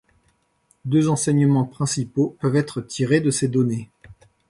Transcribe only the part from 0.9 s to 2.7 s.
enseignements principaux peuvent